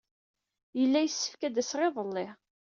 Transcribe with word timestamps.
Yella 0.79 0.99
yessefk 1.01 1.41
ad 1.47 1.51
d-aseɣ 1.55 1.81
iḍelli. 1.87 2.27